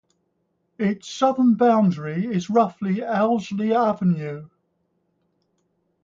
Its 0.79 1.07
southern 1.07 1.53
boundary 1.53 2.25
is 2.25 2.49
roughly 2.49 3.03
Owsley 3.03 3.71
Avenue. 3.71 4.49